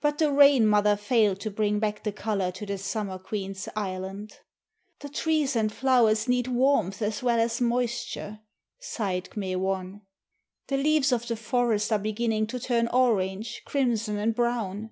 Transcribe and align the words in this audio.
But 0.00 0.18
the 0.18 0.32
Rain 0.32 0.66
mother 0.66 0.96
failed 0.96 1.38
to 1.42 1.50
bring 1.52 1.78
back 1.78 2.02
the 2.02 2.10
colour 2.10 2.50
to 2.50 2.66
the 2.66 2.76
Summer 2.76 3.20
Queen's 3.20 3.68
island. 3.76 4.32
"The 4.98 5.08
trees 5.08 5.54
and 5.54 5.72
flowers 5.72 6.26
need 6.26 6.48
warmth 6.48 7.00
as 7.00 7.22
well 7.22 7.38
as 7.38 7.60
moisture," 7.60 8.40
sighed 8.80 9.28
K'me 9.30 9.54
wan. 9.54 10.00
"The 10.66 10.76
leaves 10.76 11.12
of 11.12 11.28
the 11.28 11.36
forest 11.36 11.92
are 11.92 12.00
beginning 12.00 12.48
to 12.48 12.58
turn 12.58 12.88
orange, 12.88 13.62
crimson, 13.64 14.16
and 14.18 14.34
brown. 14.34 14.90